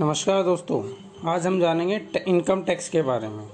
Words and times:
नमस्कार 0.00 0.42
दोस्तों, 0.42 0.82
आज 1.28 1.46
हम 1.46 1.58
जानेंगे 1.60 2.00
इनकम 2.28 2.62
टैक्स 2.62 2.88
के 2.88 3.02
बारे 3.02 3.28
में, 3.28 3.46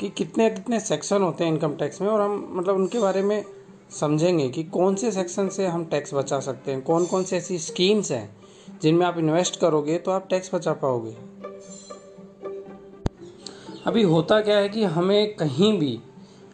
कि 0.00 0.08
कितने 0.08 0.48
कितने 0.50 0.80
सेक्शन 0.80 1.22
होते 1.22 1.44
हैं 1.44 1.52
इनकम 1.52 1.74
टैक्स 1.74 2.00
में, 2.02 2.08
और 2.08 2.20
हम 2.20 2.46
मतलब 2.52 2.74
उनके 2.74 2.98
बारे 3.00 3.22
में 3.22 3.44
समझेंगे 3.90 4.48
कि 4.48 4.64
कौन 4.64 4.94
से 4.94 5.12
सेक्शन 5.12 5.48
से 5.48 5.66
हम 5.66 5.84
टैक्स 5.84 6.14
बचा 6.14 6.40
सकते 6.40 6.72
हैं 6.72 6.82
कौन 6.82 7.06
कौन 7.06 7.24
सी 7.24 7.36
ऐसी 7.36 7.58
स्कीम्स 7.58 8.10
हैं, 8.12 8.36
जिनमें 8.82 9.06
आप 9.06 9.18
इन्वेस्ट 9.18 9.58
करोगे 9.60 9.98
तो 9.98 10.10
आप 10.10 10.26
टैक्स 10.30 10.54
बचा 10.54 10.72
पाओगे। 10.74 11.16
अभी 13.86 14.02
होता 14.02 14.40
क्या 14.40 14.58
है 14.58 14.68
कि 14.68 14.84
हमें 14.84 15.34
कहीं 15.36 15.78
भी, 15.78 15.98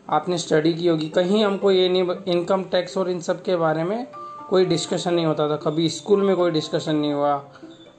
आपने 0.08 0.38
स्टडी 0.38 0.74
की 0.74 0.88
होगी, 0.88 1.08
कहीं 1.08 1.45
हमको 1.45 1.70
ये 1.70 1.88
नहीं 1.88 2.34
इनकम 2.34 2.64
टैक्स 2.64 2.96
और 2.98 3.11
इन 3.11 3.20
सब 3.20 3.42
के 3.42 3.56
बारे 3.56 3.84
में 3.84 4.06
कोई 4.50 4.64
डिस्कशन 4.66 5.14
नहीं 5.14 5.27
होता 5.27 5.48
था, 5.48 5.56
कभी 5.58 5.88
स्कूल 5.90 6.22
में 6.22 6.36
कोई 6.36 6.50
डिस्कशन 6.50 6.97
नहीं 6.97 7.12
हुआ 7.12 7.36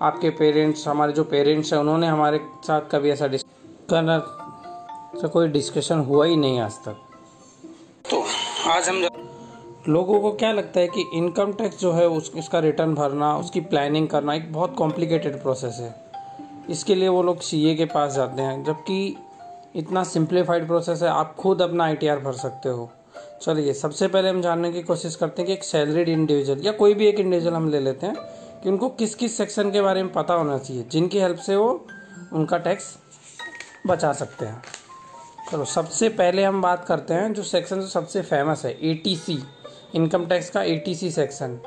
आपके 0.02 0.30
पेरेंट्स 0.30 0.88
हमारे 0.88 1.14
जो 1.14 1.24
पेरेंट्स 1.24 1.72
हैं 1.74 1.80
उन्होंने 1.80 2.08
हमारे 2.08 2.40
साथ 2.68 2.82
कभी 2.92 3.10
ऐसा 3.10 3.28
करना 3.90 4.18
तो 5.22 5.28
कोई 5.30 5.48
डिस्कशन 5.48 6.00
हुआ 6.00 6.26
ही 6.26 6.36
नहीं 6.36 6.60
आज 6.60 6.78
तक। 6.86 6.96
तो 8.12 8.24
आज 8.70 8.90
हम 8.90 9.02
लोगों 9.88 10.20
को 10.22 10.32
क्या 10.32 10.52
लगता 10.52 10.80
है 10.80 10.88
कि 10.88 11.06
इनकम 11.14 11.54
टैक्स 11.54 11.80
जो 11.80 11.92
है 11.92 12.08
उस 12.08 12.32
इसका 12.36 12.60
रिटर्न 12.60 12.96
भरना 12.96 13.36
उसकी 13.38 13.62
प्लानिंग 13.62 14.08
करना 14.08 14.34
एक 14.34 14.52
बहुत 14.54 14.76
कॉम्प्लिकेटेड 14.78 15.42
प्रोसेस 15.42 15.78
है। 15.80 15.94
इसके 16.70 16.96
लिए 16.96 17.10
वो 17.10 17.24
लोग 17.24 17.40
सीए 17.42 17.76
के 17.76 17.86
पास 17.86 18.14
जाते 18.16 18.42
हैं 18.42 18.64
जबकि 18.64 19.16
इतना 19.76 20.04
सिंप्लीफाइड 20.04 20.68
प्रोसेस 20.68 21.02
है 21.04 21.10
आप 21.10 21.36
खुद 21.36 21.62
अपना 21.62 21.84
आईटीआर 21.84 22.20
भर 22.20 22.34
सकते 22.34 22.70
हो। 22.70 22.90
चलिए 23.42 23.74
सबसे 23.74 24.08
पहले 24.08 24.30
हम 24.30 24.42
जानने 24.42 24.72
की 24.72 24.82
कोशिश 24.84 25.16
करते 25.16 25.42
हैं 25.42 25.48
कि 25.48 25.54
एक 25.54 25.64
सैलरीड 25.64 26.10
इंडिविजुअल 26.10 26.66
या 26.66 26.72
कोई 26.72 26.94
भी 26.94 27.08
एक 27.08 27.20
इंडिविजुअल 27.20 27.56
हम 27.56 27.70
ले 27.70 27.80
लेते 27.80 28.08
हैं 28.08 28.16
कि 28.64 28.70
उनको 28.70 28.90
किस 28.92 29.16
किस 29.16 29.38
सेक्शन 29.38 29.72
के 29.72 29.82
बारे 29.82 30.04
में 30.04 30.12
पता 30.14 30.34
होना 30.34 30.58
चाहिए। 30.58 30.84
जिनकी 30.84 31.20
हेल्प 31.20 31.38
से 31.40 31.56
वो 31.56 31.86
उनका 32.34 32.58
टैक्स 32.60 32.96
बचा 33.88 34.12
सकते 34.14 34.46
हैं। 34.46 34.62
चलो, 35.52 35.66
सबसे 35.66 36.10
पहले 36.12 36.44
हम 36.44 36.62
बात 36.62 36.86
करते 36.86 37.14
हैं 37.14 37.34
जो 37.34 37.44
सेक्शन 37.44 37.82
सबसे 37.88 38.22
फ़ेमस 38.22 38.66
है 38.66 38.78
एटीसी 38.82 39.38
इनकम 39.96 40.26
टैक्स 40.26 40.50
का 40.50 40.62
एटीसी 40.64 41.12
सेक्शन 41.12 41.60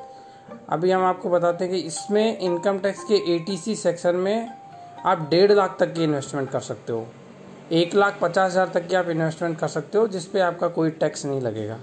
अभी 0.68 0.90
हम 0.90 1.04
आपको 1.04 1.30
बताते 1.30 1.64
हैं 1.64 1.72
कि 1.72 1.80
इसमें 1.80 2.38
इनकम 2.38 2.78
टैक्स 2.78 3.04
के 3.04 3.14
एटीसी 3.34 3.74
सेक्शन 3.76 4.16
में 4.16 4.48
आप 5.04 5.26
डेढ़ 5.30 5.52
लाख 5.52 5.76
तक 5.80 5.92
की 5.94 6.04
इन्वेस्टमेंट 6.04 6.50
कर 6.50 6.60
सकते 6.60 6.92
हो। 6.92 7.06
एक 7.72 7.94
लाख 7.94 8.18
पचास 8.22 8.50
हज़ार 8.50 8.68
तक 8.68 8.86
की 8.88 8.94
आप 8.94 9.08
इन्वेस्टमेंट 9.08 9.58
कर 9.58 9.68
सकते 9.68 9.98
हो, 9.98 10.06
जिस 10.08 10.26
पे 10.26 10.40
आपका 10.40 10.68
कोई 10.68 10.90
टैक्स 10.92 11.24
नहीं 11.26 11.40
लगेगा। 11.40 11.78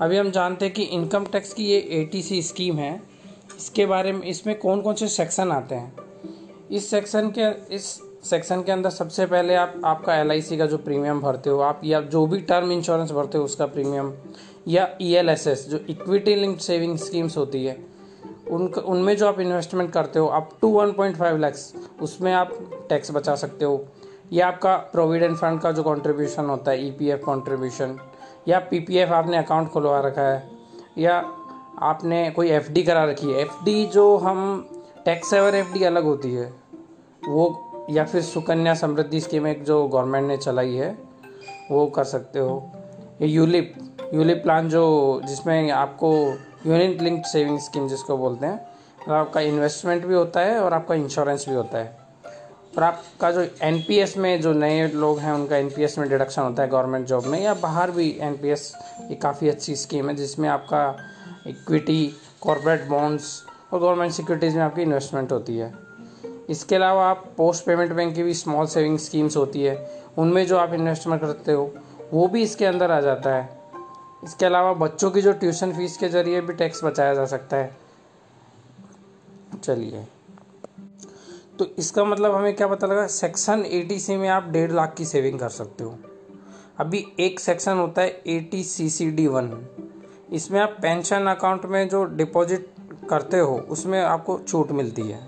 अभी 0.00 0.16
हम 0.16 0.30
जानते 0.30 0.64
हैं 0.64 0.74
कि 0.74 0.82
इनकम 0.82 1.24
टैक्स 1.24 1.52
की 1.52 1.64
ये 1.64 1.78
ए 1.78 2.42
स्कीम 2.42 2.78
है। 2.78 3.00
इसके 3.56 3.86
बारे 3.86 4.12
में, 4.12 4.22
इसमें 4.22 4.58
कौन 4.58 4.80
कौन 4.80 4.94
से 4.94 5.08
सेक्शन 5.08 5.52
आते 5.52 5.74
हैं? 5.74 5.94
इस 6.70 6.90
सेक्शन 6.90 7.30
के, 7.38 7.74
इस 7.74 7.84
सेक्शन 8.24 8.62
के 8.62 8.72
अंदर 8.72 8.90
सबसे 8.90 9.26
पहले 9.26 9.54
आप, 9.54 9.80
आपका 9.84 10.14
एलआईसी 10.16 10.56
का 10.56 10.66
जो 10.66 10.78
प्रीमियम 10.78 11.20
भरते 11.20 11.50
हो, 11.50 11.60
आप 11.60 11.80
या 11.84 12.00
जो 12.00 12.26
भी 12.26 12.40
टर्म 12.40 12.72
इंश्योरेंस 12.72 13.10
भरते 13.10 13.38
हो, 13.38 13.44
उसका 13.44 13.66
प्रीमियम 13.66 14.12
या 14.68 14.88
ईएलएसएस 15.02 15.68
जो 15.68 15.78
इक्विटी 15.90 16.34
लिंक्ड 16.34 16.60
सेविंग 16.60 16.96
स्कीम्स 16.96 17.36
होती 17.36 17.64
है, 17.64 17.76
उन, 18.50 18.66
उनमें 18.66 19.16
जो 19.16 19.28
आप 19.28 19.40
इन्वेस्टमेंट 19.40 19.92
करते 19.92 20.18
हो 20.18 20.26
अप 20.26 20.50
टू 20.60 20.72
1.5 20.72 21.38
लैक्स 21.38 21.72
उसमें 22.02 22.32
आप 22.32 22.52
टैक्स 22.88 23.10
बचा 23.10 23.34
सकते 23.34 23.64
हो, 23.64 23.84
या 24.32 24.48
आपका 24.48 24.76
प्रोविडेंट 24.76 25.36
फंड 25.36 25.60
का 25.60 25.72
जो 25.72 25.82
कंट्रीब्यूशन 25.82 26.44
होता 26.44 26.70
है 26.70 26.86
ईपीएफ 26.86 27.20
कंट्रीब्यूशन 27.20 27.96
या 28.48 28.58
पीपीएफ 28.60 29.08
आपने 29.08 29.36
अकाउंट 29.36 29.68
खुलवा 29.68 30.00
रखा 30.00 30.22
है, 30.22 30.50
या 30.98 31.20
आपने 31.76 32.30
कोई 32.30 32.50
एफडी 32.50 32.82
करा 32.82 33.04
रखी 33.04 33.26
है। 33.26 33.40
एफडी 33.40 33.86
जो 33.86 34.16
हम 34.16 34.68
टैक्स 35.04 35.30
सेवर 35.30 35.54
एफडी 35.54 35.84
अलग 35.84 36.04
होती 36.04 36.32
है, 36.34 36.52
वो 37.22 37.86
या 37.90 38.04
फिर 38.04 38.22
सुकन्या 38.22 38.74
समृद्धि 38.74 39.20
स्कीम 39.20 39.46
एक 39.46 39.64
जो 39.64 39.86
गवर्नमेंट 39.86 40.28
ने 40.28 40.36
चलाई 40.36 40.74
है, 40.74 40.96
वो 41.70 41.86
कर 41.86 42.04
सकते 42.04 42.38
हो। 42.38 42.72
ये 43.22 43.28
यूलिप 43.28 43.74
यूलिप 44.14 44.42
प्लान 44.42 44.68
जो, 44.68 45.20
जिसमें 45.24 45.70
आपको 45.70 46.12
यूनिट 46.66 47.02
लिंक्ड 47.02 47.26
सेविंग 47.26 47.58
स्कीम 47.58 47.88
जिसको 47.88 48.16
बोलते 48.16 48.46
हैं 48.46 48.56
तो 49.06 49.12
आपका 49.12 49.40
इन्वेस्टमेंट 49.40 50.04
भी 50.06 50.14
होता 50.14 50.40
है 50.40 50.58
और 50.60 50.74
आपका 50.74 50.94
इंश्योरेंस 50.94 51.44
भी 51.48 51.54
होता 51.54 51.78
है। 51.78 51.96
और 52.76 52.82
आपका 52.82 53.30
जो 53.30 53.46
एनपीएस 53.62 54.16
में 54.16 54.40
जो 54.40 54.52
नए 54.52 54.86
लोग 54.88 55.18
हैं, 55.18 55.32
उनका 55.32 55.56
एनपीएस 55.56 55.98
में 55.98 56.08
डिडक्शन 56.08 56.42
होता 56.42 56.62
है 56.62 56.68
गवर्नमेंट 56.68 57.06
जॉब 57.06 57.26
में, 57.26 57.40
या 57.42 57.54
बाहर 57.54 57.90
भी 57.90 58.08
एनपीएस 58.20 58.72
ये 59.10 59.14
काफ़ी 59.14 59.48
अच्छी 59.48 59.76
स्कीम 59.76 60.08
है, 60.08 60.14
जिसमें 60.16 60.48
आपका 60.48 60.96
इक्विटी 61.46 62.14
कॉरपोरेट 62.40 62.86
बॉन्ड्स 62.86 63.44
और 63.72 63.80
गवर्नमेंट 63.80 64.12
सिक्योरिटीज़ 64.12 64.56
में 64.56 64.62
आपकी 64.62 64.82
इन्वेस्टमेंट 64.82 65.32
होती 65.32 65.56
है। 65.56 65.74
इसके 66.48 66.74
अलावा 66.76 67.06
आप 67.06 67.32
पोस्ट 67.36 67.64
पेमेंट 67.66 67.92
बैंक 67.92 68.14
की 68.14 68.22
भी 68.22 68.34
स्मॉल 68.34 68.66
सेविंग 68.66 68.98
स्कीम्स 68.98 69.36
होती 69.36 69.62
है। 69.62 70.02
उनमें 70.18 70.46
जो 70.46 70.56
आप 70.56 70.72
इन्वेस्टमेंट 70.72 71.20
करते 71.22 71.52
हो, 71.52 71.74
वो 72.12 72.28
भी 72.28 72.42
इसके 72.42 72.66
अंदर 72.66 72.90
आ 72.90 73.00
जाता 73.00 73.34
है। 73.34 73.58
इसके 74.24 74.46
अलावा 74.46 74.72
बच्चों 74.72 75.10
की 75.10 75.22
जो 75.22 75.32
ट्यूशन 75.32 75.72
फ़ीस 75.72 75.96
के 75.96 76.08
ज़रिए 76.08 76.40
भी 76.40 76.52
टैक्स 76.52 76.84
बचाया 76.84 77.14
जा 77.14 77.26
सकता 77.26 77.56
है। 77.56 77.76
चलिए। 79.64 80.06
तो 81.58 81.66
इसका 81.78 82.04
मतलब 82.04 82.34
हमें 82.34 82.56
क्या 82.56 82.66
पता 82.66 82.86
लगा? 82.86 83.06
सेक्शन 83.06 83.64
ए 83.66 83.98
में 84.10 84.28
आप 84.28 84.48
डेढ़ 84.48 84.72
लाख 84.72 84.94
की 84.94 85.04
सेविंग 85.04 85.40
कर 85.40 85.48
सकते 85.48 85.84
हो। 85.84 85.98
अभी 86.78 87.06
एक 87.20 87.40
सेक्शन 87.40 87.76
होता 87.76 88.02
है 88.02 88.22
eighty 88.40 88.64
C 88.64 88.90
C 88.90 89.10
D 89.10 89.26
one 89.26 89.68
इसमें 90.28 90.60
आप 90.60 90.76
पेंशन 90.82 91.26
अकाउंट 91.26 91.64
में 91.64 91.88
जो 91.88 92.04
डिपॉजिट 92.06 92.68
करते 93.10 93.38
हो, 93.38 93.56
उसमें 93.70 94.00
आपको 94.00 94.38
छूट 94.38 94.70
मिलती 94.72 95.02
है। 95.02 95.20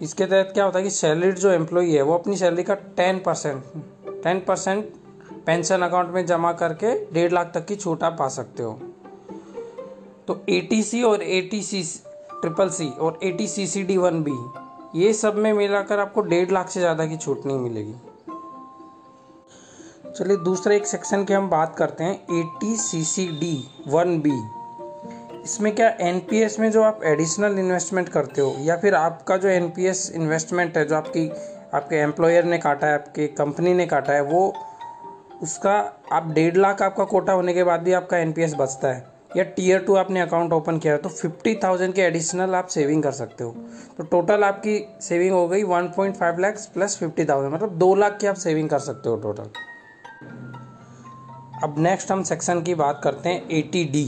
इसके 0.00 0.26
तहत 0.26 0.50
क्या 0.54 0.64
होता 0.64 0.78
है 0.78 0.84
कि 0.84 0.90
सैलरीड 0.90 1.38
जो 1.38 1.50
एम्प्लॉई 1.50 1.92
है, 1.92 2.02
वो 2.02 2.14
अपनी 2.14 2.36
सैलरी 2.36 2.62
का 2.62 2.74
ten 2.74 3.18
percent 3.18 3.62
ten 4.22 4.40
percent 4.40 4.92
pension 5.46 5.82
account 5.82 6.14
में 6.14 6.24
जमा 6.26 6.52
करके 6.54 6.94
डेढ़ 7.12 7.32
लाख 7.32 7.50
तक 7.54 7.66
की 7.66 7.76
छूट 7.76 8.02
आप 8.02 8.16
पा 8.18 8.28
सकते 8.28 8.62
हो। 8.62 8.72
तो 10.26 10.40
एटीसी 10.48 11.02
और 11.02 11.22
ए 11.22 11.40
ट्रिपल 11.52 12.68
सी 12.70 12.88
और 12.90 13.18
eighty 13.32 13.46
C 13.48 13.66
C 13.66 13.82
D 13.82 13.96
one 13.96 14.22
B 14.22 14.36
ये 14.94 15.12
सब 15.12 15.36
में 15.36 15.52
मिलाकर 15.52 15.98
आपको 15.98 16.20
डेढ़ 16.22 16.50
लाख 16.50 16.68
से 16.68 16.80
ज़्यादा 16.80 17.06
की 17.06 17.16
छूट 17.16 17.46
नहीं 17.46 17.58
मिलेगी। 17.58 17.94
चलिए 20.18 20.36
दूसरे 20.36 20.76
एक 20.76 20.86
सेक्शन 20.86 21.24
की 21.24 21.34
हम 21.34 21.48
बात 21.50 21.74
करते 21.76 22.04
हैं 22.04 22.14
eighty 22.60 22.76
C 22.76 23.02
C 23.04 23.26
D 23.40 23.52
one 23.88 24.18
B 24.20 24.32
इसमें 25.44 25.74
क्या 25.74 25.88
एन 26.00 26.18
पी 26.20 26.40
एस 26.42 26.58
में 26.60 26.70
जो 26.72 26.82
आप 26.82 27.00
एडिशनल 27.04 27.58
इन्वेस्टमेंट 27.58 28.08
करते 28.08 28.40
हो 28.40 28.54
या 28.60 28.76
फिर 28.76 28.94
आपका 28.94 29.36
जो 29.36 29.48
एन 29.48 29.68
पी 29.76 29.84
एस 29.86 30.10
इन्वेस्टमेंट 30.14 30.76
है 30.76 30.84
जो 30.84 30.96
आपकी, 30.96 31.28
आपके 31.74 31.96
एम्प्लॉयर 31.96 32.44
ने 32.44 32.58
काटा 32.58 32.86
है, 32.86 32.94
आपके 32.94 33.26
कंपनी 33.26 33.74
ने 33.74 33.86
काटा 33.86 34.12
है, 34.12 34.22
वो 34.22 34.52
उसका 35.42 35.76
आप 36.12 36.32
डेढ़ 36.32 36.56
लाख 36.56 36.82
आपका 36.82 37.04
कोटा 37.04 37.32
होने 37.32 37.54
के 37.54 37.64
बाद 37.64 37.82
भी 37.82 37.92
आपका 37.92 38.18
एन 38.18 38.32
पी 38.32 38.42
एस 38.42 38.54
बचता 38.58 38.92
है। 38.92 39.06
या 39.36 39.44
टीयर 39.46 39.84
टू 39.84 39.94
आपने 39.96 40.20
अकाउंट 40.20 40.52
ओपन 40.52 40.78
किया 40.78 40.92
है 40.92 40.98
तो 40.98 41.08
फिफ्टी 41.08 41.54
थाउज़ेंड 41.64 41.94
के 41.94 42.02
एडिशनल 42.02 42.54
आप 42.54 42.66
सेविंग 42.68 43.02
कर 43.02 43.12
सकते 43.12 43.44
हो। 43.44 43.50
तो 43.98 44.04
टोटल 44.06 44.44
आपकी 44.44 44.78
सेविंग 45.02 45.32
हो 45.32 45.46
गई 45.48 45.62
one 45.64 45.92
point 45.96 46.16
five 46.16 46.38
lakhs 46.40 46.66
plus 46.74 46.98
fifty 46.98 47.24
thousand 47.24 47.54
मतलब 47.54 47.78
दो 47.78 47.94
लाख 47.94 48.18
की 48.20 48.26
आप 48.26 48.36
सेविंग 48.38 48.68
कर 48.70 48.78
सकते 48.80 49.08
हो 49.08 49.16
टोटल 49.16 49.50
अब 51.64 51.78
नेक्स्ट 51.78 52.10
हम 52.12 52.22
सेक्शन 52.22 52.60
की 52.62 52.74
बात 52.74 53.00
करते 53.04 53.28
हैं 53.28 53.48
ए 53.48 53.62
डी 53.72 54.02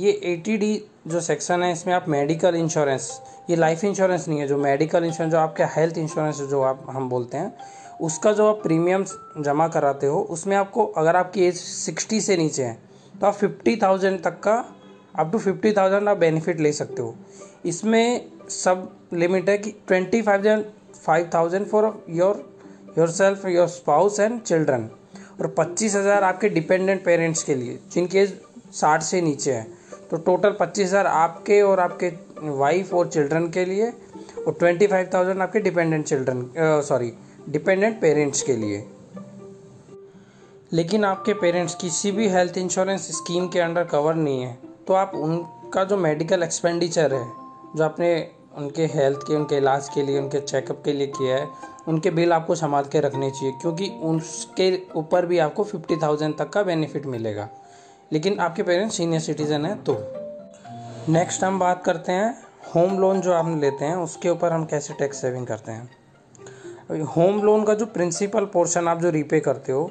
ये 0.00 0.10
ए 0.10 0.34
डी 0.38 0.82
जो 1.08 1.20
सेक्शन 1.20 1.62
है, 1.62 1.72
इसमें 1.72 1.92
आप 1.94 2.04
मेडिकल 2.08 2.54
इंश्योरेंस 2.54 3.10
ये 3.50 3.56
लाइफ 3.56 3.84
इंश्योरेंस 3.84 4.28
नहीं 4.28 4.38
है, 4.40 4.46
जो 4.46 4.56
मेडिकल 4.58 5.04
इंश्योरेंस 5.04 5.32
जो 5.32 5.38
आपके 5.38 5.64
हेल्थ 5.74 5.98
इंश्योरेंस 5.98 6.40
जो 6.40 6.62
आप, 6.62 6.86
हम 6.90 7.08
बोलते 7.08 7.36
हैं, 7.36 7.52
उसका 8.00 8.32
जो 8.32 8.46
आप 8.46 8.62
प्रीमियम 8.62 9.04
जमा 9.38 9.68
कराते 9.68 10.06
हो, 10.06 10.20
उसमें 10.20 10.56
आपको, 10.56 10.84
अगर 10.86 11.16
आपकी 11.16 11.44
एज 11.44 11.56
सिक्सटी 11.56 12.20
से 12.20 12.36
नीचे 12.36 12.64
है 12.64 12.78
तो 13.14 13.26
आप 13.26 13.34
फिफ्टी 13.34 13.76
थाउज़ेंड 13.76 14.22
तक 14.24 14.40
का 14.40 14.54
अप 15.14 15.32
टू 15.32 15.38
फिफ्टी 15.38 15.72
थाउज़ेंड 15.72 16.08
आप 16.08 16.16
बेनिफिट 16.16 16.60
ले 16.60 16.72
सकते 16.72 17.02
हो। 17.02 17.14
इसमें 17.66 18.30
सब 18.50 18.90
लिमिट 19.14 19.48
है 19.48 19.58
कि 19.58 19.70
twenty 19.88 20.22
five 20.22 20.64
five 20.96 21.30
thousand 21.34 21.66
for 21.66 22.04
your 22.10 22.44
yourself 23.12 23.46
your 23.46 23.68
spouse 23.68 24.20
and 24.20 24.40
children 24.42 24.88
और 25.40 25.46
पच्चीस 25.48 25.94
हज़ार 25.96 26.24
आपके 26.24 26.48
डिपेंडेंट 26.48 27.04
पेरेंट्स 27.04 27.42
के 27.42 27.54
लिए, 27.54 27.78
जिनके 27.92 28.26
साठ 28.26 29.02
से 29.02 29.20
नीचे 29.20 29.52
हैं। 29.52 29.66
तो 30.10 30.16
टोटल 30.18 30.56
पच्चीस 30.60 30.86
हज़ार 30.86 31.06
आपके 31.06 31.60
और 31.62 31.80
आपके 31.80 32.12
वाइफ 32.40 32.92
और 32.94 33.08
चिल्ड्रन 33.08 33.48
के 33.50 33.64
लिए 33.64 33.90
और 34.38 34.56
ट्वेंटी 34.58 34.86
फाइव 34.86 35.10
थाउज़ेंड 35.14 35.42
आपके 35.42 35.60
dependent 35.60 36.06
children 36.06 36.50
sorry 36.84 37.12
dependent 37.48 38.00
parents 38.00 38.42
के 38.42 38.56
लिए। 38.56 38.84
लेकिन 40.72 41.04
आपके 41.04 41.34
पेरेंट्स 41.34 41.74
किसी 41.74 42.10
भी 42.12 42.28
हेल्थ 42.28 42.58
इंश्योरेंस 42.58 43.08
स्कीम 43.16 43.46
के 43.48 43.60
अंडर 43.60 43.84
कवर 43.84 44.14
नहीं 44.14 44.42
है 44.42 44.58
तो 44.86 44.94
आप 44.94 45.12
उनका 45.14 45.84
जो 45.84 45.96
मेडिकल 45.96 46.42
एक्सपेंडिचर 46.42 47.14
है, 47.14 47.24
जो 47.76 47.84
आपने 47.84 48.10
उनके 48.56 48.86
हेल्थ 48.86 49.18
के, 49.18 49.34
उनके 49.34 49.56
इलाज 49.56 49.88
के 49.88 50.02
लिए, 50.02 50.18
उनके 50.18 50.40
चेकअप 50.40 50.82
के 50.84 50.92
लिए 50.92 51.06
किया 51.08 51.36
है 51.36 51.46
उनके 51.88 52.10
बिल 52.10 52.32
आपको 52.32 52.54
संभाल 52.54 52.84
के 52.84 53.00
रखने 53.00 53.30
चाहिए, 53.30 53.52
क्योंकि 53.60 53.88
उसके 53.88 54.82
ऊपर 54.96 55.26
भी 55.26 55.38
आपको 55.38 55.64
फिफ्टी 55.64 55.96
थाउज़ेंड 55.96 56.36
तक 56.38 56.50
का 56.50 56.62
बेनिफिट 56.62 57.06
मिलेगा। 57.06 57.48
लेकिन 58.12 58.38
आपके 58.38 58.62
पेरेंट्स 58.62 58.96
सीनियर 58.96 59.20
सिटीज़न 59.20 59.66
हैं 59.66 59.82
तो। 59.84 59.96
नेक्स्ट 61.08 61.44
हम 61.44 61.58
बात 61.58 61.84
करते 61.84 62.12
हैं, 62.12 62.34
होम 62.74 62.98
लोन 62.98 63.20
जो 63.20 63.32
आप 63.32 63.56
लेते 63.60 63.84
हैं, 63.84 63.96
उसके 63.96 64.28
ऊपर 64.28 64.52
हम 64.52 64.64
कैसे 64.64 64.94
टैक्स 64.94 65.20
सेविंग 65.20 65.46
करते 65.46 65.72
हैं? 65.72 67.04
होम 67.04 67.42
लोन 67.42 67.64
का 67.64 67.74
जो 67.74 67.86
प्रिंसिपल 67.86 68.44
पोर्शन 68.44 68.88
आप 68.88 69.00
जो 69.00 69.10
रीपे 69.10 69.40
करते 69.40 69.72
हो, 69.72 69.90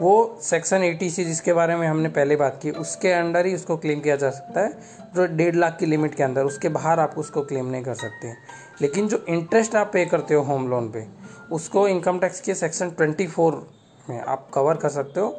वो 0.00 0.38
सेक्शन 0.42 0.82
एटी 0.82 1.10
सी 1.10 1.24
जिसके 1.24 1.52
बारे 1.52 1.76
में 1.76 1.86
हमने 1.88 2.08
पहले 2.08 2.36
बात 2.36 2.58
की, 2.62 2.70
उसके 2.70 3.12
अंडर 3.12 3.46
ही 3.46 3.54
उसको 3.54 3.76
क्लेम 3.76 4.00
किया 4.00 4.16
जा 4.16 4.30
सकता 4.30 4.60
है, 4.60 4.78
जो 5.16 5.26
डेढ़ 5.26 5.56
लाख 5.56 5.76
की 5.78 5.86
लिमिट 5.86 6.14
के 6.14 6.22
अंदर, 6.22 6.44
उसके 6.44 6.68
बाहर 6.68 7.00
आप 7.00 7.14
उसको 7.18 7.42
क्लेम 7.42 7.66
नहीं 7.66 7.82
कर 7.82 7.94
सकते। 7.94 8.32
लेकिन 8.80 9.08
जो 9.08 9.24
इंटरेस्ट 9.28 9.74
आप 9.74 9.90
पे 9.92 10.04
करते 10.06 10.34
हो 10.34 10.42
होम 10.42 10.68
लोन 10.68 10.90
पे 10.90 11.06
उसको 11.52 11.86
इनकम 11.88 12.18
टैक्स 12.18 12.40
के 12.40 12.54
सेक्शन 12.54 12.90
ट्वेंटी 12.90 13.26
फोर 13.26 13.66
में 14.10 14.20
आप 14.20 14.48
कवर 14.54 14.76
कर 14.76 14.88
सकते 14.88 15.20
हो। 15.20 15.36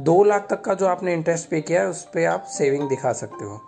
दो 0.00 0.22
लाख 0.24 0.46
तक 0.50 0.60
का 0.60 0.74
जो 0.74 0.86
आपने 0.86 1.12
इंटरेस्ट 1.14 1.48
पे 1.50 1.60
किया 1.60 1.80
है, 1.80 1.88
उस 1.88 2.02
पर 2.04 2.26
आप 2.26 2.44
सेविंग 2.48 2.88
दिखा 2.88 3.12
सकते 3.12 3.44
हो। 3.44 3.60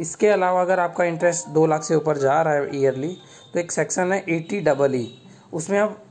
इसके 0.00 0.28
अलावा 0.28 0.60
अगर 0.60 0.80
आपका 0.80 1.04
इंटरेस्ट 1.04 1.48
दो 1.48 1.66
लाख 1.66 1.82
से 1.82 1.94
ऊपर 1.94 2.18
जा 2.18 2.40
रहा 2.42 2.54
है 2.54 2.76
ईयरली 2.76 3.16
तो 3.54 3.60
एक 3.60 3.72
सेक्शन 3.72 4.12
है 4.12 4.24
एटी 4.28 4.60
डबल 4.60 4.94
ई 4.94 5.08
उसमें 5.52 5.78
आप 5.78 6.02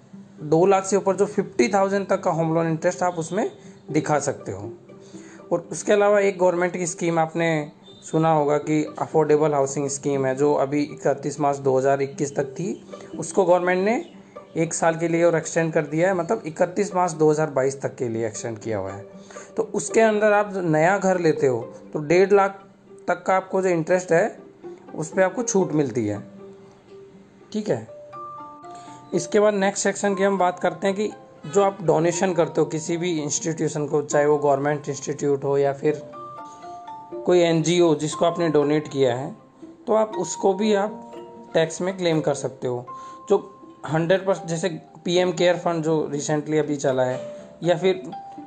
दो 0.42 0.66
लाख 0.66 0.86
से 0.86 0.98
ऊपर 0.98 1.16
जो 1.16 1.26
फिफ्टी 1.26 1.68
थाउज़ेंड 1.68 2.08
तक 2.08 2.22
का 2.24 2.32
होम 2.32 2.54
लोन 2.54 2.68
इंटरेस्ट 2.68 3.04
आप 3.04 3.16
उसमें 3.16 3.50
दिखा 3.92 4.20
सकते 4.20 4.52
हो। 4.52 4.72
और 5.52 5.68
उसके 5.72 5.94
अलावा 5.94 6.20
एक 6.20 6.38
गवर्नमेंट 6.40 6.78
की 6.78 6.88
स्कीम 6.88 7.20
आपने 7.20 7.72
सुना 8.04 8.32
होगा 8.32 8.58
कि 8.58 8.84
अफोर्डेबल 9.00 9.54
हाउसिंग 9.54 9.88
स्कीम 9.90 10.26
है, 10.26 10.36
जो 10.36 10.54
अभी 10.54 10.82
इकतीस 10.84 11.40
मार्च 11.40 11.58
2021 11.58 12.36
तक 12.36 12.54
थी। 12.54 12.84
उसको 13.20 13.46
गवर्नमेंट 13.46 13.86
ने 13.86 14.13
एक 14.58 14.74
साल 14.74 14.96
के 14.96 15.08
लिए 15.08 15.24
और 15.24 15.36
एक्सटेंड 15.36 15.74
कर 15.74 15.86
दिया 15.86 16.08
है 16.08 16.16
मतलब 16.16 16.44
31 16.48 16.94
मार्च 16.96 17.12
2022 17.14 17.82
तक 17.82 17.96
के 17.96 18.10
लिए 18.10 18.26
एक्सटेंड 18.28 18.60
किया 18.60 18.78
हुआ 18.78 18.92
है। 18.92 19.06
तो 19.58 19.64
उसके 19.74 20.02
अंदर 20.02 20.32
आप 20.32 20.52
नया 20.56 20.98
घर 20.98 21.20
लेते 21.20 21.48
हो 21.48 21.62
तो 21.94 22.00
डेढ़ 22.00 22.34
लाख 22.34 22.64
तक 23.08 23.24
का 23.24 23.36
आपको 23.36 23.62
जो 23.62 23.70
इंटरेस्ट 23.70 24.12
है, 24.12 24.38
उस 24.96 25.10
पर 25.10 25.22
आपको 25.22 25.44
छूट 25.44 25.72
मिलती 25.72 26.08
है। 26.08 26.22
ठीक 27.54 27.70
है? 27.70 27.88
इसके 29.14 29.40
बाद 29.40 29.54
नेक्स्ट 29.54 29.84
सेक्शन 29.84 30.16
की 30.16 30.24
हम 30.24 30.38
बात 30.38 30.60
करते 30.60 30.88
हैं 30.88 30.96
कि 30.96 31.10
जो 31.46 31.64
आप 31.64 31.82
डोनेशन 31.82 32.34
करते 32.34 32.62
हो, 32.62 32.66
किसी 32.66 32.98
भी 32.98 33.12
इंस्टीट्यूशन 33.22 33.88
को, 33.88 34.02
चाहे 34.02 34.26
वो 34.26 34.38
गवर्नमेंट 34.38 34.90
इंस्टीट्यूट 34.90 35.44
हो 35.44 35.58
या 35.58 35.74
फिर 35.74 36.02
कोई 37.26 37.40
एन 37.40 37.64
जिसको 37.64 38.26
आपने 38.26 38.50
डोनेट 38.50 38.88
किया 38.88 39.16
है 39.16 39.36
तो 39.88 39.94
आप 39.94 40.18
उसको 40.18 40.54
भी 40.54 40.74
आप 40.74 41.12
टैक्स 41.54 41.82
में 41.82 41.98
क्लेम 41.98 42.22
कर 42.22 42.34
सकते 42.34 42.68
हो। 42.68 42.86
जो 43.30 43.38
हंड्रेड 43.84 44.26
परसेंट 44.26 44.48
जैसे 44.50 44.70
पी 45.06 45.16
एम 45.18 45.32
केयर 45.32 45.58
फंड 45.58 45.84
जो 45.84 45.96
रिसेंटली 46.12 46.58
अभी 46.58 46.76
चला 46.76 47.04
है, 47.04 47.20
या 47.64 47.78
फिर 47.78 48.02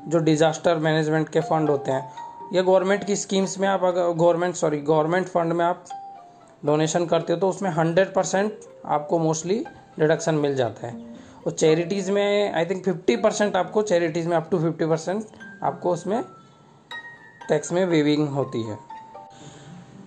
जो 0.09 0.19
डिज़ास्टर 0.19 0.79
मैनेजमेंट 0.79 1.29
के 1.29 1.41
फंड 1.41 1.71
होते 1.71 1.93
हैं, 1.93 2.13
या 2.53 2.63
गवर्नमेंट 2.63 3.05
की 3.05 3.17
स्कीम्स 3.17 3.59
में 3.59 3.69
आप 3.69 3.85
अगर, 3.85 4.13
गवर्नमेंट, 4.13 4.55
सॉरी, 4.55 4.79
गवर्नमेंट 4.83 5.27
फंड 5.27 5.53
में 5.53 5.65
आप 5.65 5.85
डोनेशन 6.63 7.07
करते 7.07 7.33
हो 7.33 7.39
तो 7.39 7.49
उसमें 7.49 7.71
हंड्रेड 7.71 8.15
परसेंट 8.15 8.61
आपको 8.87 9.19
मोस्टली 9.19 9.65
डिडक्शन 9.99 10.35
मिल 10.35 10.55
जाता 10.57 10.87
है। 10.87 10.95
और 11.47 11.53
चैरिटीज़ 11.53 12.11
में 12.13 12.53
आई 12.53 12.65
थिंक 12.67 12.85
फिफ्टी 12.85 13.17
परसेंट 13.17 13.57
आपको 13.57 13.83
चैरिटीज़ 13.83 14.29
में 14.29 14.37
अप 14.37 14.49
टू 14.51 14.59
फिफ्टी 14.59 14.87
परसेंट 14.87 15.27
आपको 15.63 15.91
उसमें 15.91 16.23
टैक्स 17.49 17.73
में 17.73 17.85
वेविंग 17.85 18.29
होती 18.29 18.63
है। 18.63 18.79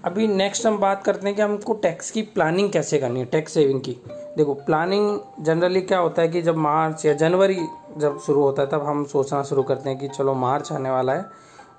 अभी 0.03 0.27
नेक्स्ट 0.27 0.65
हम 0.65 0.77
बात 0.77 1.03
करते 1.03 1.27
हैं 1.27 1.35
कि 1.35 1.41
हमको 1.41 1.73
टैक्स 1.75 2.11
की 2.11 2.21
प्लानिंग 2.23 2.71
कैसे 2.71 2.97
करनी 2.99 3.19
है 3.19 3.25
टैक्स 3.25 3.53
सेविंग 3.53 3.79
की। 3.81 3.95
देखो 4.37 4.53
प्लानिंग 4.55 5.19
जनरली 5.45 5.81
क्या 5.81 5.97
होता 5.99 6.21
है 6.21 6.27
कि 6.27 6.41
जब 6.41 6.57
मार्च 6.57 7.05
या 7.05 7.13
जनवरी 7.13 7.57
जब 7.97 8.19
शुरू 8.19 8.41
होता 8.41 8.61
है, 8.61 8.69
तब 8.69 8.83
हम 8.83 9.03
सोचना 9.05 9.41
शुरू 9.43 9.63
करते 9.63 9.89
हैं 9.89 9.97
कि 9.99 10.07
चलो 10.07 10.33
मार्च 10.35 10.71
आने 10.71 10.89
वाला 10.89 11.13
है 11.13 11.25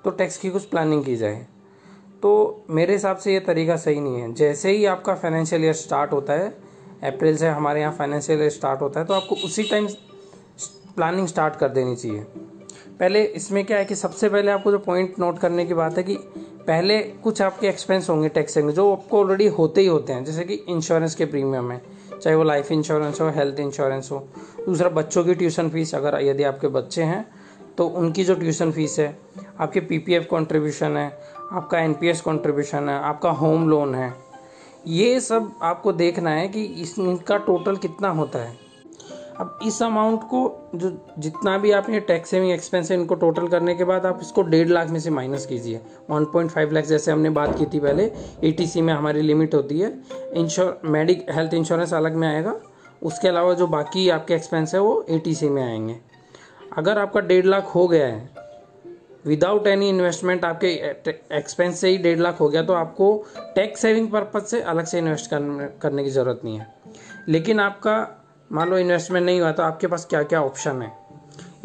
तो 0.03 0.09
टैक्स 0.11 0.37
की 0.37 0.49
कुछ 0.49 0.65
प्लानिंग 0.65 1.03
की 1.05 1.15
जाए। 1.15 1.45
तो 2.23 2.63
मेरे 2.69 2.93
हिसाब 2.93 3.17
से 3.17 3.33
ये 3.33 3.39
तरीका 3.39 3.75
सही 3.77 3.99
नहीं 3.99 4.21
है। 4.21 4.33
जैसे 4.33 4.71
ही 4.71 4.85
आपका 4.85 5.15
फाइनेंशियल 5.15 5.63
ईयर 5.65 5.73
स्टार्ट 5.73 6.11
होता 6.13 6.33
है, 6.33 6.49
अप्रैल 7.03 7.37
से 7.37 7.47
हमारे 7.49 7.81
यहाँ 7.81 7.93
फाइनेंशियल 7.93 8.41
ईयर 8.41 8.49
स्टार्ट 8.49 8.81
होता 8.81 8.99
है 8.99 9.05
तो 9.05 9.13
आपको 9.13 9.35
उसी 9.45 9.63
टाइम 9.63 9.87
प्लानिंग 10.95 11.27
स्टार्ट 11.27 11.55
कर 11.55 11.69
देनी 11.69 11.95
चाहिए। 11.95 12.21
पहले 12.99 13.23
इसमें 13.25 13.63
क्या 13.65 13.77
है 13.77 13.85
कि 13.85 13.95
सबसे 13.95 14.29
पहले 14.29 14.51
आपको 14.51 14.71
जो 14.71 14.79
पॉइंट 14.79 15.19
नोट 15.19 15.39
करने 15.39 15.65
की 15.65 15.73
बात 15.73 15.97
है 15.97 16.03
कि 16.03 16.17
पहले 16.67 16.99
कुछ 17.23 17.41
आपके 17.41 17.67
एक्सपेंस 17.67 18.09
होंगे 18.09 18.29
टैक्स 18.29 18.57
के 18.57 18.71
जो 18.71 18.91
आपको 18.93 19.19
ऑलरेडी 19.19 19.47
होते 19.49 19.81
ही 19.81 19.87
होते 19.87 20.13
हैं। 20.13 20.23
जैसे 20.25 20.43
कि 20.43 20.53
इंश्योरेंस 20.53 21.15
के 21.15 21.25
प्रीमियम 21.25 21.71
है, 21.71 21.81
चाहे 22.13 22.35
वो 22.35 22.43
लाइफ 22.43 22.71
इंश्योरेंस 22.71 23.21
हो 23.21 23.29
हेल्थ 23.29 23.59
इंश्योरेंस 23.59 24.09
हो। 24.11 24.19
दूसरा, 24.65 24.89
बच्चों 24.89 25.23
की 25.23 25.33
ट्यूशन 25.35 25.69
फ़ीस 25.69 25.95
अगर 25.95 26.19
यदि 26.21 26.43
आपके 26.43 26.67
बच्चे 26.69 27.03
हैं 27.03 27.25
तो 27.77 27.87
उनकी 27.87 28.23
जो 28.23 28.35
ट्यूशन 28.35 28.71
फ़ीस 28.71 28.97
है, 28.99 29.17
आपके 29.59 29.79
पी 29.79 29.97
पी 29.97 30.13
एफ़ 30.13 30.25
कॉन्ट्रीब्यूशन 30.25 30.97
है, 30.97 31.07
आपका 31.51 31.79
एन 31.79 31.93
पी 31.93 32.07
एस 32.07 32.21
कॉन्ट्रीब्यूशन 32.21 32.89
है, 32.89 32.99
आपका 32.99 33.29
होम 33.31 33.69
लोन 33.69 33.95
है, 33.95 34.13
ये 34.87 35.19
सब 35.19 35.51
आपको 35.61 35.91
देखना 35.93 36.29
है 36.29 36.47
कि 36.47 36.63
इस 36.63 36.97
इनका 36.99 37.37
टोटल 37.39 37.75
कितना 37.77 38.09
होता 38.09 38.39
है। 38.39 38.57
अब 39.39 39.59
इस 39.65 39.81
अमाउंट 39.83 40.23
को 40.23 40.71
जो 40.75 40.89
जितना 41.19 41.57
भी 41.57 41.71
आपने 41.71 41.99
टैक्स 41.99 42.29
सेविंग 42.29 42.51
एक्सपेंस 42.51 42.91
है, 42.91 42.97
इनको 42.97 43.15
टोटल 43.15 43.47
करने 43.47 43.75
के 43.75 43.83
बाद 43.83 44.05
आप 44.05 44.19
इसको 44.21 44.41
डेढ़ 44.43 44.67
लाख 44.67 44.89
में 44.89 44.99
से 44.99 45.09
माइनस 45.09 45.45
कीजिए। 45.45 45.79
1.5 46.11 46.73
लाख 46.73 46.85
जैसे 46.85 47.11
हमने 47.11 47.29
बात 47.29 47.57
की 47.59 47.65
थी 47.65 47.79
पहले 47.79 48.03
ए 48.43 48.81
में 48.81 48.93
हमारी 48.93 49.21
लिमिट 49.21 49.55
होती 49.55 49.79
है। 49.79 49.93
इंश्योर 50.33 50.79
मेडिक 50.85 51.25
हेल्थ 51.29 51.53
इंश्योरेंस 51.53 51.93
अलग 51.93 52.15
में 52.15 52.27
आएगा। 52.27 52.55
उसके 53.01 53.27
अलावा 53.27 53.53
जो 53.53 53.67
बाकी 53.67 54.09
आपके 54.09 54.33
एक्सपेंस 54.33 54.73
है, 54.75 54.81
वो 54.81 55.05
ए 55.09 55.49
में 55.49 55.63
आएँगे। 55.63 55.99
अगर 56.77 56.99
आपका 56.99 57.19
डेढ़ 57.21 57.45
लाख 57.45 57.75
हो 57.75 57.87
गया 57.87 58.07
है 58.07 58.29
विदाउट 59.25 59.67
एनी 59.67 59.89
इन्वेस्टमेंट 59.89 60.45
आपके 60.45 60.67
एक्सपेंस 61.37 61.79
से 61.79 61.89
ही 61.89 61.97
डेढ़ 61.97 62.19
लाख 62.19 62.39
हो 62.39 62.47
गया 62.49 62.61
तो 62.63 62.73
आपको 62.73 63.25
टैक्स 63.55 63.81
सेविंग 63.81 64.09
पर्पज 64.11 64.43
से 64.43 64.61
अलग 64.61 64.85
से 64.85 64.97
इन्वेस्ट 64.97 65.29
करने 65.81 66.03
की 66.03 66.09
ज़रूरत 66.09 66.41
नहीं 66.43 66.57
है। 66.59 66.67
लेकिन 67.27 67.59
आपका 67.59 68.20
मान 68.51 68.69
लो 68.69 68.77
इन्वेस्टमेंट 68.77 69.25
नहीं 69.25 69.41
हुआ 69.41 69.51
तो 69.51 69.63
आपके 69.63 69.87
पास 69.87 70.05
क्या 70.05 70.23
क्या 70.23 70.41
ऑप्शन 70.41 70.81
है 70.81 70.97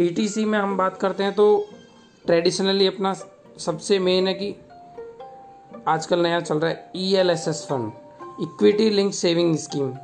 ईटीसी 0.00 0.44
में 0.44 0.58
हम 0.58 0.76
बात 0.76 0.96
करते 0.96 1.22
हैं 1.22 1.34
तो 1.34 1.66
ट्रेडिशनली 2.26 2.86
अपना 2.86 3.14
सबसे 3.58 3.98
मेन 3.98 4.28
है 4.28 4.34
कि 4.34 4.54
आजकल 5.88 6.20
नया 6.20 6.40
चल 6.40 6.58
रहा 6.58 6.70
है 6.70 6.90
E 6.96 7.14
L 7.14 7.30
S 7.30 7.48
S 7.48 7.66
fund 7.70 7.92
equity 8.42 8.90
link 8.90 9.14
saving 9.14 9.56
scheme 9.56 9.94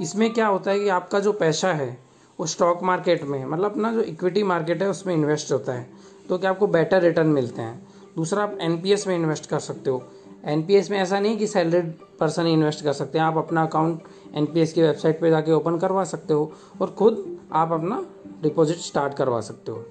इसमें 0.00 0.32
क्या 0.32 0.46
होता 0.46 0.70
है 0.70 0.80
कि 0.80 0.88
आपका 0.88 1.20
जो 1.20 1.32
पैसा 1.32 1.72
है, 1.72 1.98
वो 2.40 2.46
स्टॉक 2.46 2.82
मार्केट 2.82 3.24
में 3.24 3.44
मतलब 3.44 3.70
अपना 3.70 3.92
जो 3.92 4.00
इक्विटी 4.00 4.42
मार्केट 4.42 4.82
है, 4.82 4.88
उसमें 4.88 5.14
इन्वेस्ट 5.14 5.52
होता 5.52 5.72
है। 5.72 5.90
तो 6.28 6.38
क्या 6.38 6.50
आपको 6.50 6.66
बेटर 6.66 7.02
रिटर्न 7.02 7.26
मिलते 7.26 7.62
हैं? 7.62 7.86
दूसरा, 8.16 8.42
आप 8.42 8.58
एनपीएस 8.60 9.06
में 9.06 9.14
इन्वेस्ट 9.14 9.46
कर 9.46 9.58
सकते 9.58 9.90
हो। 9.90 10.04
एनपीएस 10.44 10.90
में 10.90 10.98
ऐसा 10.98 11.20
नहीं 11.20 11.38
कि 11.38 11.46
सैलरीड 11.46 11.94
पर्सन 12.20 12.46
इन्वेस्ट 12.46 12.84
कर 12.84 12.92
सकते 12.92 13.18
हैं। 13.18 13.24
आप 13.24 13.36
अपना 13.38 13.62
अकाउंट 13.62 14.02
एनपीएस 14.34 14.72
की 14.72 14.82
वेबसाइट 14.82 15.20
पर 15.20 15.30
जाके 15.30 15.52
ओपन 15.52 15.78
करवा 15.78 16.04
सकते 16.04 16.34
हो 16.34 16.52
और 16.80 16.90
खुद 16.90 17.24
आप 17.52 17.72
अपना 17.72 18.04
डिपॉजिट 18.42 18.76
स्टार्ट 18.78 19.14
करवा 19.14 19.40
सकते 19.40 19.72
हो। 19.72 19.84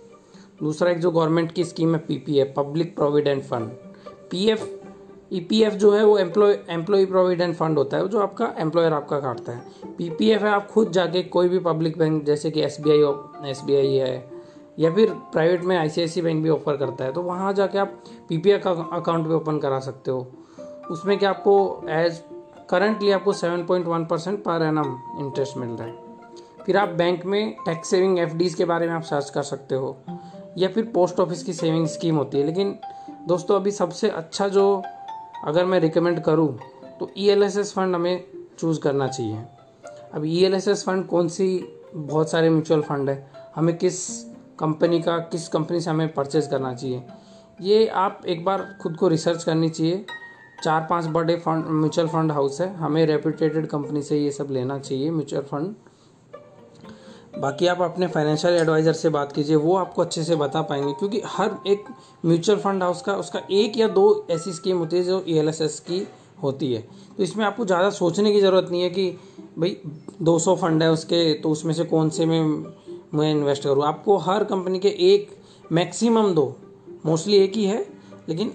दूसरा 0.59 0.91
एक 0.91 0.99
जो 0.99 1.11
गवर्नमेंट 1.11 1.51
की 1.51 1.63
स्कीम 1.63 1.95
है 1.95 1.99
P 1.99 2.17
P 2.17 2.43
public 2.53 2.95
provident 2.95 3.43
fund 3.43 3.69
P 4.31 4.45
F 4.49 4.63
E 5.31 5.39
P 5.39 5.61
F 5.63 5.73
जो 5.73 5.91
है 5.91 6.03
वो 6.05 6.17
एम्प्लॉय 6.17 6.57
एम्प्लॉय 6.69 7.05
प्रोविडेंट 7.05 7.55
फंड 7.55 7.77
होता 7.77 7.97
है 7.97 8.07
जो 8.07 8.19
आपका 8.19 8.53
एम्प्लॉयर 8.59 8.93
आपका 8.93 9.19
काटता 9.19 9.51
है। 9.51 9.93
पी 9.97 10.09
पी 10.09 10.29
एफ़ 10.31 10.43
है, 10.43 10.49
आप 10.49 10.67
खुद 10.67 10.91
जाके 10.91 11.23
कोई 11.25 11.49
भी 11.49 11.59
पब्लिक 11.59 11.97
बैंक 11.97 12.23
जैसे 12.25 12.51
कि 12.51 12.61
S 12.61 12.77
B 12.81 12.91
I 12.91 13.49
S 13.49 13.61
B 13.65 13.75
I 13.75 13.93
है, 13.93 14.29
या 14.79 14.93
फिर 14.93 15.11
प्राइवेट 15.31 15.63
में 15.63 15.75
आई 15.77 15.89
सी 15.89 16.01
आई 16.01 16.07
सी 16.07 16.21
बैंक 16.21 16.43
भी 16.43 16.49
ऑफ़र 16.49 16.77
करता 16.77 17.05
है 17.05 17.13
तो 17.13 17.21
वहाँ 17.21 17.53
जाके 17.53 17.77
आप 17.77 17.97
पी 18.29 18.37
पी 18.37 18.51
एफ़ 18.51 18.67
अकाउंट 18.67 19.27
भी 19.27 19.33
ओपन 19.33 19.59
करा 19.59 19.79
सकते 19.79 20.11
हो। 20.11 20.27
उसमें 20.91 21.17
क्या 21.19 21.29
आपको 21.29 21.83
एज 21.89 22.21
करंटली 22.69 23.11
आपको 23.11 23.33
seven 23.33 23.65
point 23.65 23.87
one 23.87 24.05
percent 24.05 24.39
per 24.39 24.61
annum 24.61 24.97
interest 25.19 25.57
मिल 25.57 25.69
रहा 25.69 25.87
है। 25.87 26.03
फिर 26.65 26.77
आप 26.77 26.89
बैंक 26.89 27.25
में 27.25 27.55
टैक्स 27.65 27.89
सेविंग 27.89 28.19
एफ़ 28.19 28.55
के 28.57 28.65
बारे 28.65 28.87
में 28.87 28.93
आप 28.93 29.03
सर्च 29.03 29.29
कर 29.29 29.43
सकते 29.43 29.75
हो, 29.75 29.95
या 30.57 30.67
फिर 30.67 30.91
पोस्ट 30.93 31.19
ऑफ़िस 31.19 31.43
की 31.43 31.53
सेविंग 31.53 31.87
स्कीम 31.87 32.15
होती 32.15 32.37
है। 32.37 32.45
लेकिन 32.45 32.77
दोस्तों, 33.27 33.55
अभी 33.55 33.71
सबसे 33.71 34.09
अच्छा 34.09 34.47
जो 34.47 34.81
अगर 35.45 35.65
मैं 35.65 35.79
रिकमेंड 35.79 36.19
करूँ 36.19 36.57
तो 36.99 37.09
E 37.17 37.27
L 37.29 37.43
S 37.43 37.57
S 37.57 37.73
fund 37.73 37.95
हमें 37.95 38.25
चूज़ 38.59 38.79
करना 38.79 39.07
चाहिए। 39.07 39.43
अब 40.13 40.25
E 40.25 40.43
L 40.43 40.53
S 40.53 40.67
S 40.67 40.83
fund 40.85 41.05
कौन 41.07 41.27
सी? 41.27 41.47
बहुत 41.95 42.29
सारे 42.29 42.49
म्यूचुअल 42.49 42.81
फंड 42.81 43.09
है। 43.09 43.31
हमें 43.55 43.77
किस 43.77 44.07
कंपनी 44.59 45.01
का, 45.01 45.17
किस 45.17 45.47
कंपनी 45.47 45.79
से 45.79 45.89
हमें 45.89 46.13
परचेज़ 46.13 46.49
करना 46.49 46.73
चाहिए? 46.73 47.03
ये 47.61 47.87
आप 47.87 48.21
एक 48.27 48.43
बार 48.45 48.65
खुद 48.81 48.95
को 48.97 49.07
रिसर्च 49.07 49.43
करनी 49.43 49.69
चाहिए। 49.69 50.05
चार 50.65 50.85
पाँच 50.89 51.05
बड़े 51.07 51.35
फंड, 51.37 51.65
म्यूचुअल 51.69 52.07
फंड 52.07 52.31
हाउस 52.31 52.59
है। 52.61 52.73
हमें 52.75 53.05
रेपुटेटेड 53.05 53.67
कंपनी 53.67 54.01
से 54.01 54.19
ये 54.19 54.31
सब 54.31 54.51
लेना 54.51 54.77
चाहिए, 54.79 55.11
म्यूचुअल 55.11 55.43
फंड। 55.43 55.73
बाकी 57.35 57.67
आप 57.67 57.81
अपने 57.81 58.07
फाइनेंशियल 58.07 58.53
एडवाइज़र 58.53 58.93
से 58.93 59.09
बात 59.09 59.31
कीजिए, 59.31 59.55
वो 59.55 59.75
आपको 59.75 60.01
अच्छे 60.01 60.23
से 60.23 60.35
बता 60.35 60.61
पाएँगे, 60.61 60.93
क्योंकि 60.93 61.21
हर 61.27 61.57
एक 61.67 61.85
म्यूचुअल 62.25 62.59
फंड 62.59 62.83
हाउस 62.83 63.01
का, 63.01 63.15
उसका 63.15 63.41
एक 63.51 63.77
या 63.77 63.87
दो 63.87 64.25
ऐसी 64.31 64.53
स्कीम 64.53 64.77
होती 64.77 64.97
है 64.97 65.03
जो 65.03 65.23
ई 65.27 65.41
e 65.41 65.69
की 65.81 66.07
होती 66.43 66.73
है। 66.73 66.81
तो 67.17 67.23
इसमें 67.23 67.45
आपको 67.45 67.65
ज़्यादा 67.65 67.89
सोचने 67.89 68.31
की 68.31 68.41
ज़रूरत 68.41 68.71
नहीं 68.71 68.81
है 68.81 68.89
कि, 68.89 69.09
भाई 69.59 69.77
200 70.21 70.55
फंड 70.55 70.83
है 70.83 70.91
उसके 70.91 71.33
तो 71.33 71.49
उसमें 71.49 71.73
से 71.73 71.83
कौन 71.85 72.09
से 72.09 72.25
में 72.25 72.41
मैं 73.13 73.31
इन्वेस्ट 73.31 73.63
करूँ। 73.63 73.83
आपको 73.85 74.17
हर 74.19 74.43
कंपनी 74.43 74.79
के 74.79 74.95
एक 75.13 75.37
मैक्सिमम 75.71 76.33
दो, 76.33 76.55
मोस्टली 77.05 77.37
एक 77.37 77.55
ही 77.55 77.65
है, 77.65 77.85
लेकिन 78.29 78.51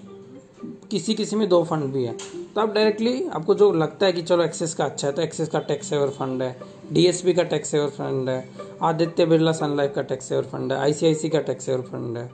किसी 0.90 1.14
किसी 1.14 1.36
में 1.36 1.48
दो 1.48 1.62
फंड 1.64 1.92
भी 1.92 2.04
है। 2.04 2.16
तो 2.54 2.60
आप 2.60 2.72
डायरेक्टली 2.72 3.24
आपको 3.26 3.54
जो 3.54 3.72
लगता 3.72 4.06
है 4.06 4.12
कि 4.12 4.22
चलो 4.22 4.44
एक्सेस 4.44 4.74
का 4.74 4.84
अच्छा 4.84 5.06
है 5.06 5.12
तो 5.14 5.22
एक्सेस 5.22 5.48
का 5.48 5.58
टैक्स 5.58 5.88
सेवर 5.88 6.08
फंड 6.08 6.42
है। 6.42 6.56
डीएसपी 6.92 7.34
का 7.34 7.42
टैक्स 7.42 7.68
सेवर 7.68 7.88
फंड 7.88 8.28
है। 8.28 8.48
आदित्य 8.82 9.26
बिरला 9.26 9.52
सनलाइफ 9.52 9.92
का 9.94 10.02
टैक्स 10.02 10.28
सेवर 10.28 10.42
फंड 10.42 10.72
है। 10.72 10.78
आईसीआईसी 10.78 11.28
का 11.28 11.40
टैक्स 11.40 11.66
सेवर 11.66 11.82
फंड 11.82 12.18
है। 12.18 12.30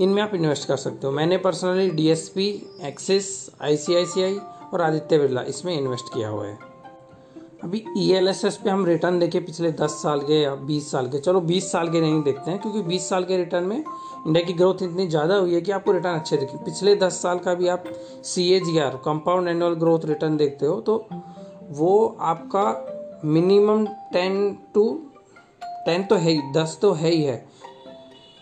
इनमें 0.00 0.22
आप 0.22 0.34
इन्वेस्ट 0.34 0.68
कर 0.68 0.76
सकते 0.76 1.06
हो। 1.06 1.12
मैंने 1.12 1.38
पर्सनली 1.38 1.90
डीएसपी 1.90 2.48
एक्सिस 2.82 3.26
आईसीआईसीआई 3.62 4.38
और 4.72 4.80
आदित्य 4.80 5.18
बिरला 5.18 5.42
इसमें 5.42 5.76
इन्वेस्ट 5.78 6.14
किया 6.14 6.28
हुआ 6.28 6.46
है। 6.46 6.73
अभी 7.64 7.82
ई 7.98 8.10
एल 8.12 8.28
एस 8.28 8.44
एस 8.44 8.56
पे 8.64 8.70
हम 8.70 8.84
रिटर्न 8.86 9.18
देखे 9.18 9.40
पिछले 9.40 9.70
10 9.72 9.90
साल 9.98 10.20
के 10.20 10.40
या 10.40 10.54
20 10.66 10.90
साल 10.90 11.06
के। 11.08 11.18
चलो 11.18 11.40
20 11.42 11.70
साल 11.72 11.88
के 11.90 12.00
नहीं, 12.00 12.22
देखते 12.22 12.50
हैं, 12.50 12.60
क्योंकि 12.60 12.82
20 12.88 13.08
साल 13.08 13.24
के 13.24 13.36
रिटर्न 13.36 13.64
में 13.64 13.76
इंडिया 13.76 14.44
की 14.46 14.52
ग्रोथ 14.52 14.82
इतनी 14.82 15.06
ज़्यादा 15.08 15.36
हुई 15.36 15.54
है 15.54 15.60
कि 15.60 15.72
आपको 15.72 15.92
रिटर्न 15.92 16.14
अच्छे 16.14 16.36
दिखे। 16.36 16.58
पिछले 16.64 16.94
10 16.96 17.20
साल 17.22 17.38
का 17.38 17.54
भी 17.54 17.68
आप 17.68 17.84
C 18.24 18.48
A 18.52 18.58
G 18.60 18.78
R 18.78 18.96
compound 19.04 19.48
annual 19.48 19.74
growth 19.76 20.04
return 20.04 20.36
देखते 20.36 20.66
हो 20.66 20.80
तो 20.80 20.96
वो 21.70 21.94
आपका 22.22 22.66
मिनिमम 23.26 23.86
टेन 24.12 24.36
टू 24.74 24.84
टेन 25.86 26.02
तो 26.04 26.16
है 26.16 26.30
ही, 26.30 26.40
दस 26.52 26.78
तो 26.82 26.92
है 26.92 27.10
ही 27.10 27.22
है। 27.22 27.36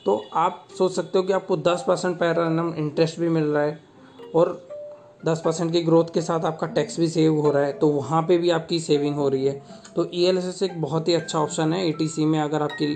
तो 0.06 0.20
आप 0.36 0.66
सोच 0.78 0.92
सकते 0.92 1.18
हो 1.18 1.24
कि 1.24 1.32
आपको 1.32 1.56
दस 1.58 1.84
परसेंट 1.88 2.16
पर 2.16 2.74
इंटरेस्ट 2.78 3.20
भी 3.20 3.28
मिल 3.30 3.44
रहा 3.44 3.62
है, 3.62 3.78
और 4.34 4.71
दस 5.26 5.42
परसेंट 5.44 5.72
की 5.72 5.82
ग्रोथ 5.82 6.04
के 6.14 6.20
साथ 6.22 6.44
आपका 6.44 6.66
टैक्स 6.68 6.98
भी 7.00 7.08
सेव 7.08 7.40
हो 7.40 7.50
रहा 7.50 7.62
है 7.62 7.72
तो 7.72 7.88
वहाँ 7.88 8.22
पे 8.22 8.38
भी 8.38 8.50
आपकी 8.50 8.78
सेविंग 8.80 9.16
हो 9.16 9.28
रही 9.28 9.46
है। 9.46 9.62
तो 9.96 10.08
ई 10.14 10.24
एल 10.24 10.38
एस 10.38 10.44
एस 10.44 10.62
एक 10.62 10.80
बहुत 10.82 11.08
ही 11.08 11.14
अच्छा 11.14 11.38
ऑप्शन 11.38 11.72
है। 11.72 12.08
सी 12.08 12.24
में 12.26 12.38
अगर 12.40 12.62
आपकी 12.62 12.94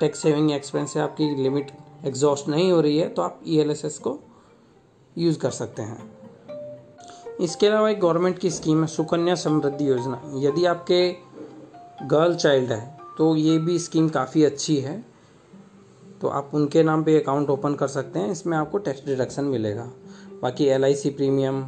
टैक्स 0.00 0.18
सेविंग 0.18 0.50
एक्सपेंस 0.52 0.92
से 0.92 1.00
आपकी 1.00 1.34
लिमिट 1.34 1.70
एग्जॉस्ट 2.04 2.48
नहीं 2.48 2.70
हो 2.72 2.80
रही 2.80 2.98
है 2.98 3.08
तो 3.08 3.22
आप 3.22 3.40
ई 3.46 3.58
एल 3.58 3.70
एस 3.70 3.84
एस 3.84 3.98
को 3.98 4.18
यूज़ 5.16 5.38
कर 5.38 5.50
सकते 5.50 5.82
हैं। 5.82 6.10
इसके 7.40 7.66
अलावा 7.66 7.90
एक 7.90 8.00
गवर्नमेंट 8.00 8.38
की 8.38 8.50
स्कीम 8.50 8.80
है, 8.80 8.86
सुकन्या 8.86 9.34
समृद्धि 9.34 9.88
योजना। 9.88 10.20
यदि 10.38 10.64
आपके 10.64 11.10
गर्ल 12.06 12.34
चाइल्ड 12.34 12.72
है 12.72 12.98
तो 13.18 13.34
ये 13.36 13.58
भी 13.58 13.78
स्कीम 13.78 14.08
काफ़ी 14.08 14.44
अच्छी 14.44 14.76
है। 14.76 15.04
तो 16.20 16.28
आप 16.28 16.50
उनके 16.54 16.82
नाम 16.82 17.02
पे 17.04 17.18
अकाउंट 17.20 17.50
ओपन 17.50 17.74
कर 17.74 17.88
सकते 17.88 18.18
हैं, 18.18 18.30
इसमें 18.30 18.56
आपको 18.58 18.78
टैक्स 18.78 19.04
डिडक्शन 19.06 19.44
मिलेगा। 19.44 19.90
बाकी 20.42 20.64
एलआईसी 20.64 21.10
प्रीमियम 21.10 21.60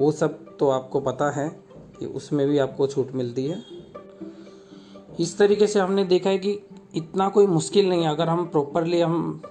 वो 0.00 0.10
सब 0.12 0.56
तो 0.56 0.68
आपको 0.70 1.00
पता 1.00 1.30
है 1.30 1.48
कि 1.98 2.06
उसमें 2.06 2.46
भी 2.48 2.58
आपको 2.58 2.86
छूट 2.86 3.12
मिलती 3.12 3.46
है। 3.46 3.62
इस 5.20 5.36
तरीके 5.38 5.66
से 5.66 5.80
हमने 5.80 6.04
देखा 6.04 6.30
है 6.30 6.38
कि 6.38 6.58
इतना 6.94 7.28
कोई 7.28 7.46
मुश्किल 7.46 7.88
नहीं 7.88 8.02
है। 8.02 8.10
अगर 8.10 8.28
हम 8.28 8.44
प्रॉपरली 8.46 9.00
हम 9.00 9.42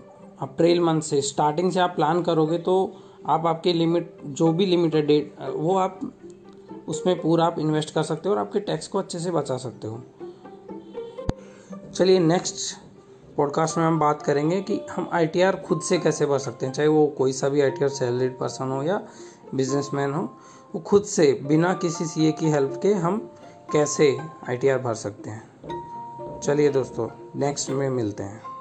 अप्रैल 0.41 0.79
मंथ 0.81 1.01
से 1.01 1.21
स्टार्टिंग 1.21 1.71
से 1.71 1.79
आप 1.79 1.95
प्लान 1.95 2.21
करोगे 2.23 2.57
तो 2.57 2.75
आप 3.25 3.45
आपके 3.45 3.73
लिमिट 3.73 4.17
जो 4.25 4.51
भी 4.53 4.65
लिमिट 4.65 4.95
है 4.95 5.01
डेट 5.01 5.35
वो 5.49 5.77
आप 5.77 5.99
उसमें 6.87 7.19
पूरा 7.21 7.45
आप 7.45 7.59
इन्वेस्ट 7.59 7.93
कर 7.93 8.03
सकते 8.03 8.29
हो 8.29 8.35
और 8.35 8.41
आपके 8.41 8.59
टैक्स 8.59 8.87
को 8.87 8.99
अच्छे 8.99 9.19
से 9.19 9.31
बचा 9.31 9.57
सकते 9.57 9.87
हो। 9.87 10.01
चलिए 11.93 12.19
नेक्स्ट 12.19 12.75
पॉडकास्ट 13.37 13.77
में 13.77 13.85
हम 13.85 13.99
बात 13.99 14.21
करेंगे 14.21 14.61
कि 14.61 14.85
हम 14.91 15.09
आईटीआर 15.13 15.55
खुद 15.55 15.81
से 15.81 15.97
कैसे 15.97 16.25
भर 16.25 16.39
सकते 16.39 16.65
हैं, 16.65 16.73
चाहे 16.73 16.87
वो 16.87 17.07
कोई 17.07 17.33
सा 17.33 17.49
भी 17.49 17.61
आई 17.61 17.71
टी 17.71 17.89
सैलरीड 17.89 18.39
पर्सन 18.39 18.71
हो 18.71 18.83
या 18.83 19.07
बिजनेसमैन 19.55 20.13
हो, 20.13 20.37
वो 20.75 20.81
खुद 20.81 21.03
से, 21.03 21.39
बिना 21.43 21.73
किसी 21.73 22.05
सीए 22.05 22.31
की 22.31 22.49
हेल्प 22.49 22.79
के 22.83 22.93
हम 22.93 23.31
कैसे 23.71 24.17
आईटीआर 24.49 24.79
भर 24.79 24.93
सकते 24.93 25.29
हैं। 25.29 25.53
चलिए 26.39 26.69
दोस्तों 26.69 27.07
नेक्स्ट 27.35 27.69
में 27.69 27.89
मिलते 27.89 28.23
हैं। 28.23 28.52